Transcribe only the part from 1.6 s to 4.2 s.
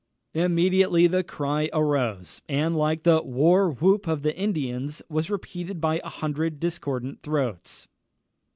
arose, and, like the war whoop